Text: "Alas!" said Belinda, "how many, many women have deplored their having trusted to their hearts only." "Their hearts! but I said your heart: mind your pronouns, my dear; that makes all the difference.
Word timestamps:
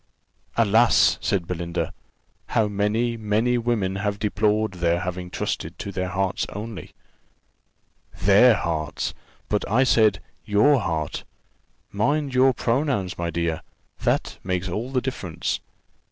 "Alas!" 0.57 1.19
said 1.21 1.45
Belinda, 1.45 1.93
"how 2.47 2.67
many, 2.67 3.15
many 3.17 3.59
women 3.59 3.97
have 3.97 4.17
deplored 4.17 4.71
their 4.73 5.01
having 5.01 5.29
trusted 5.29 5.77
to 5.77 5.91
their 5.91 6.07
hearts 6.07 6.47
only." 6.53 6.95
"Their 8.21 8.55
hearts! 8.55 9.13
but 9.47 9.63
I 9.69 9.83
said 9.83 10.19
your 10.43 10.79
heart: 10.79 11.23
mind 11.91 12.33
your 12.33 12.51
pronouns, 12.51 13.19
my 13.19 13.29
dear; 13.29 13.61
that 13.99 14.39
makes 14.43 14.67
all 14.67 14.91
the 14.91 15.01
difference. 15.01 15.59